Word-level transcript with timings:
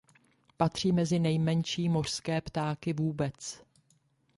Patří 0.57 0.91
mezi 0.91 1.19
nejmenší 1.19 1.89
mořské 1.89 2.41
ptáky 2.41 2.93
vůbec. 2.93 3.61